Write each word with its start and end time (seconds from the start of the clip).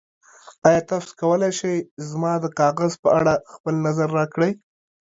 ایا 0.67 0.81
تاسو 0.89 1.09
کولی 1.19 1.51
شئ 1.59 1.75
زما 2.09 2.33
د 2.43 2.45
کاغذ 2.59 2.93
په 3.03 3.09
اړه 3.19 3.33
خپل 3.53 3.73
نظر 3.87 4.07
راکړئ؟ 4.17 4.51